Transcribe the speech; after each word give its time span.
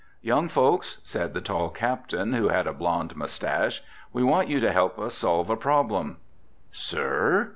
"Young 0.23 0.49
folks," 0.49 0.97
said 1.03 1.35
the 1.35 1.41
tall 1.41 1.69
captain, 1.69 2.33
who 2.33 2.47
had 2.47 2.65
a 2.65 2.73
blond 2.73 3.15
mustache, 3.15 3.83
"we 4.11 4.23
want 4.23 4.47
you 4.49 4.59
to 4.59 4.71
help 4.71 4.97
us 4.97 5.13
solve 5.13 5.51
a 5.51 5.55
problem." 5.55 6.17
"Sir?" 6.71 7.49